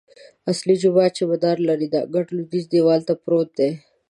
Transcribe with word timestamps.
اصلي 0.51 0.73
جومات 0.81 1.11
چې 1.17 1.23
منار 1.29 1.57
لري، 1.67 1.87
د 1.89 1.95
انګړ 2.03 2.25
لویدیځ 2.35 2.65
دیوال 2.73 3.01
ته 3.07 3.13
پروت 3.23 3.49
دی. 3.59 3.71